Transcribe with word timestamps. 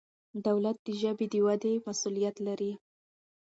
دولت 0.47 0.77
د 0.83 0.87
ژبې 1.01 1.25
د 1.33 1.35
ودې 1.45 1.73
مسؤلیت 1.87 2.35
لري. 2.47 2.71